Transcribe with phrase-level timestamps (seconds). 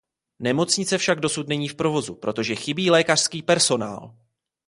[0.39, 4.15] Nemocnice však dosud není v provozu, protože chybí lékařský personál!